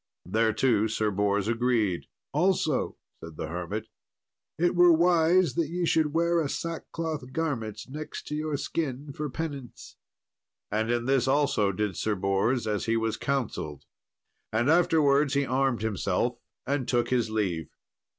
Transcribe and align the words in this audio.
Thereto 0.25 0.87
Sir 0.87 1.11
Bors 1.11 1.47
agreed. 1.47 2.07
"Also," 2.33 2.97
said 3.19 3.37
the 3.37 3.49
hermit, 3.49 3.85
"it 4.57 4.73
were 4.73 4.91
wise 4.91 5.53
that 5.53 5.67
ye 5.69 5.85
should 5.85 6.11
wear 6.11 6.41
a 6.41 6.49
sackcloth 6.49 7.31
garment 7.31 7.81
next 7.87 8.31
your 8.31 8.57
skin, 8.57 9.13
for 9.13 9.29
penance;" 9.29 9.97
and 10.71 10.89
in 10.89 11.05
this 11.05 11.27
also 11.27 11.71
did 11.71 11.95
Sir 11.95 12.15
Bors 12.15 12.65
as 12.65 12.85
he 12.85 12.97
was 12.97 13.15
counselled. 13.15 13.85
And 14.51 14.71
afterwards 14.71 15.35
he 15.35 15.45
armed 15.45 15.83
himself 15.83 16.39
and 16.65 16.87
took 16.87 17.09
his 17.11 17.29
leave. 17.29 17.69